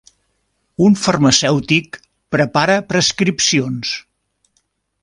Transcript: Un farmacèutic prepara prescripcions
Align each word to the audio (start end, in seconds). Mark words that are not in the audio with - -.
Un 0.85 0.95
farmacèutic 1.01 2.01
prepara 2.37 2.81
prescripcions 2.95 3.95